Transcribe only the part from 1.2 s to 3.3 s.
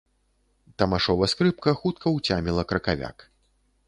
скрыпка хутка ўцяміла кракавяк.